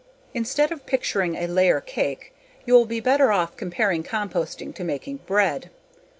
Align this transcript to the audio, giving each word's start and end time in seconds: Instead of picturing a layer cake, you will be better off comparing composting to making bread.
Instead 0.33 0.71
of 0.71 0.87
picturing 0.87 1.35
a 1.35 1.45
layer 1.45 1.79
cake, 1.79 2.33
you 2.65 2.73
will 2.73 2.87
be 2.87 2.99
better 2.99 3.31
off 3.31 3.55
comparing 3.55 4.01
composting 4.03 4.73
to 4.73 4.83
making 4.83 5.17
bread. 5.27 5.69